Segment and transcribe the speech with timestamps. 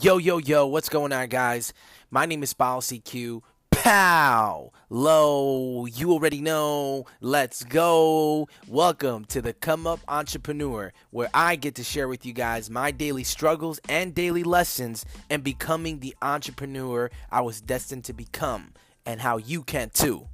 [0.00, 1.72] Yo, yo, yo, what's going on, guys?
[2.08, 3.42] My name is Paul Q.
[3.72, 4.70] Pow!
[4.90, 7.04] Low, you already know.
[7.20, 8.46] Let's go.
[8.68, 12.92] Welcome to the Come Up Entrepreneur, where I get to share with you guys my
[12.92, 18.74] daily struggles and daily lessons in becoming the entrepreneur I was destined to become,
[19.04, 20.28] and how you can too.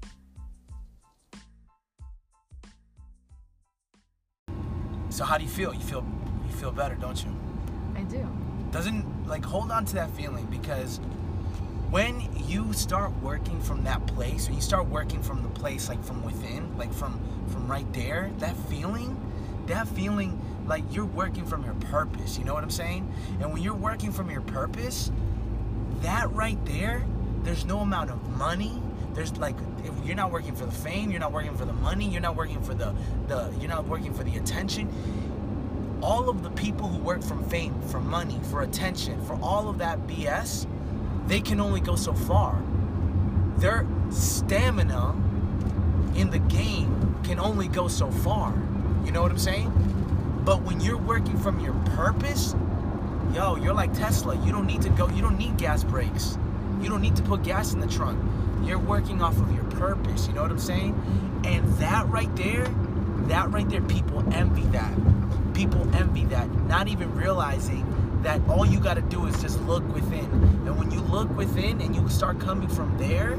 [5.09, 5.73] So, how do you feel?
[5.73, 6.05] You feel
[6.47, 7.35] you feel better, don't you?
[7.97, 8.44] I do.
[8.75, 10.99] Doesn't like hold on to that feeling because
[11.91, 16.03] when you start working from that place when you start working from the place like
[16.03, 19.17] from within like from from right there that feeling
[19.67, 20.37] that feeling
[20.67, 23.09] like you're working from your purpose you know what i'm saying?
[23.41, 25.13] And when you're working from your purpose
[26.01, 27.07] that right there
[27.45, 28.81] there's no amount of money.
[29.13, 29.55] There's like
[30.05, 32.61] you're not working for the fame you're not working for the money you're not working
[32.61, 32.93] for the
[33.29, 34.89] the you're not working for the attention
[36.05, 39.79] all of the people who work from fame, for money, for attention, for all of
[39.79, 40.67] that BS,
[41.27, 42.63] they can only go so far.
[43.57, 45.15] Their stamina
[46.15, 48.53] in the game can only go so far.
[49.07, 49.73] You know what I'm saying?
[50.45, 52.55] But when you're working from your purpose,
[53.33, 54.37] yo, you're like Tesla.
[54.45, 56.37] You don't need to go, you don't need gas breaks.
[56.83, 58.23] You don't need to put gas in the trunk.
[58.63, 60.27] You're working off of your purpose.
[60.27, 61.41] You know what I'm saying?
[61.47, 62.69] And that right there,
[63.29, 64.93] that right there, people envy that
[65.55, 67.87] people envy that, not even realizing
[68.23, 70.25] that all you got to do is just look within.
[70.67, 73.39] And when you look within and you start coming from there,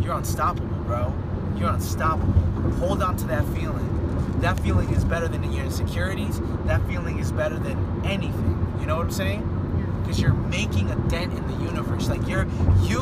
[0.00, 1.14] you're unstoppable, bro.
[1.56, 2.32] You're unstoppable.
[2.78, 4.40] Hold on to that feeling.
[4.40, 6.40] That feeling is better than your insecurities.
[6.64, 8.76] That feeling is better than anything.
[8.80, 10.00] You know what I'm saying?
[10.02, 12.08] Because you're making a dent in the universe.
[12.08, 12.46] Like you're
[12.80, 13.00] you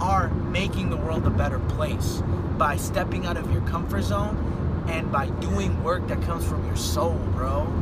[0.00, 2.22] are making the world a better place
[2.56, 4.59] by stepping out of your comfort zone
[4.90, 7.72] and by doing work that comes from your soul, bro.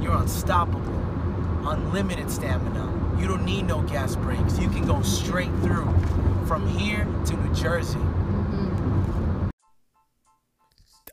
[0.00, 0.94] You're unstoppable.
[1.68, 3.18] Unlimited stamina.
[3.20, 4.58] You don't need no gas breaks.
[4.58, 5.92] You can go straight through
[6.46, 7.98] from here to New Jersey.
[7.98, 9.48] Mm-hmm.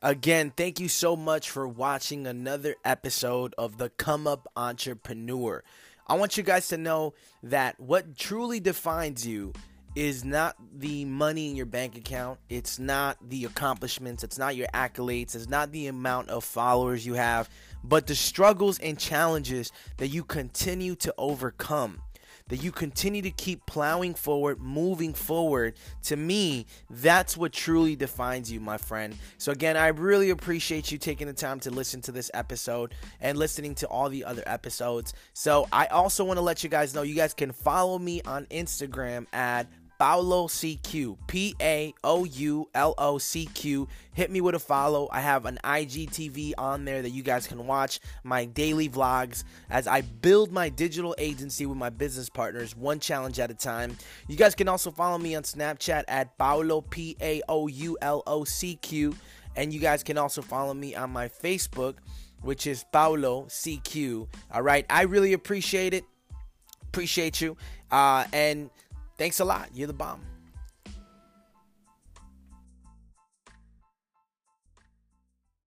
[0.04, 5.64] Again, thank you so much for watching another episode of the Come Up Entrepreneur.
[6.06, 9.54] I want you guys to know that what truly defines you
[9.98, 12.40] is not the money in your bank account.
[12.50, 14.24] It's not the accomplishments.
[14.24, 15.34] It's not your accolades.
[15.34, 17.50] It's not the amount of followers you have,
[17.84, 22.04] but the struggles and challenges that you continue to overcome.
[22.50, 25.74] That you continue to keep plowing forward, moving forward.
[26.04, 29.16] To me, that's what truly defines you, my friend.
[29.40, 33.38] So, again, I really appreciate you taking the time to listen to this episode and
[33.38, 35.14] listening to all the other episodes.
[35.34, 38.46] So, I also want to let you guys know you guys can follow me on
[38.46, 39.68] Instagram at
[40.00, 41.18] Paulo CQ.
[41.28, 43.88] P A O U L O C Q.
[44.14, 45.08] Hit me with a follow.
[45.12, 49.88] I have an IGTV on there that you guys can watch my daily vlogs as
[49.88, 53.98] I build my digital agency with my business partners, one challenge at a time.
[54.28, 58.24] You guys can also follow me on Snapchat at Paulo P A O U L
[58.28, 59.16] O C Q.
[59.56, 61.96] And you guys can also follow me on my Facebook,
[62.42, 64.28] which is Paulo CQ.
[64.52, 64.86] All right.
[64.88, 66.06] I really appreciate it.
[66.84, 67.58] Appreciate you.
[67.92, 68.70] Uh, and
[69.18, 69.70] Thanks a lot.
[69.74, 70.22] You're the bomb.